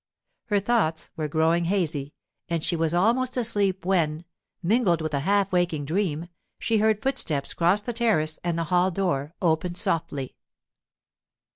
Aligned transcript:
Her 0.45 0.59
thoughts 0.59 1.11
were 1.15 1.27
growing 1.27 1.65
hazy 1.65 2.15
and 2.49 2.63
she 2.63 2.75
was 2.75 2.91
almost 2.91 3.37
asleep 3.37 3.85
when, 3.85 4.25
mingled 4.63 4.99
with 4.99 5.13
a 5.13 5.19
half 5.19 5.51
waking 5.51 5.85
dream, 5.85 6.27
she 6.57 6.79
heard 6.79 7.03
footsteps 7.03 7.53
cross 7.53 7.83
the 7.83 7.93
terrace 7.93 8.39
and 8.43 8.57
the 8.57 8.63
hall 8.73 8.89
door 8.89 9.35
open 9.43 9.75
softly. 9.75 10.37